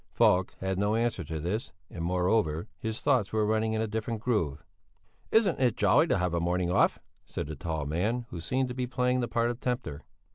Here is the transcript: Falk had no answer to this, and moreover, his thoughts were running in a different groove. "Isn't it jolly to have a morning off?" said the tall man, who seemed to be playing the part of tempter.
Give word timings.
Falk 0.13 0.55
had 0.61 0.79
no 0.79 0.95
answer 0.95 1.23
to 1.25 1.39
this, 1.39 1.73
and 1.91 2.03
moreover, 2.03 2.67
his 2.79 3.03
thoughts 3.03 3.31
were 3.31 3.45
running 3.45 3.73
in 3.73 3.83
a 3.83 3.87
different 3.87 4.19
groove. 4.19 4.63
"Isn't 5.29 5.59
it 5.59 5.77
jolly 5.77 6.07
to 6.07 6.17
have 6.17 6.33
a 6.33 6.39
morning 6.39 6.71
off?" 6.71 6.97
said 7.23 7.45
the 7.45 7.55
tall 7.55 7.85
man, 7.85 8.25
who 8.31 8.39
seemed 8.39 8.69
to 8.69 8.73
be 8.75 8.87
playing 8.87 9.19
the 9.19 9.27
part 9.27 9.51
of 9.51 9.59
tempter. 9.59 10.01